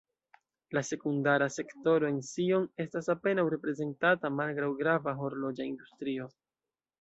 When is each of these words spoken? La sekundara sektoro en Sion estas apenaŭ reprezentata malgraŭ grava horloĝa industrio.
La 0.75 0.81
sekundara 0.85 1.47
sektoro 1.55 2.07
en 2.13 2.17
Sion 2.29 2.65
estas 2.85 3.11
apenaŭ 3.15 3.45
reprezentata 3.55 4.33
malgraŭ 4.39 4.71
grava 4.81 5.15
horloĝa 5.21 5.69
industrio. 5.75 6.29